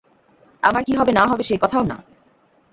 আমার 0.63 0.83
কী 0.83 0.93
হবে 0.95 1.11
না 1.11 1.23
হবে 1.25 1.43
সেকথাও 1.43 1.83
না। 1.83 1.97